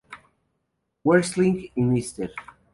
Wrestling 1.03 1.69
y 1.75 1.81
Mr. 1.83 2.31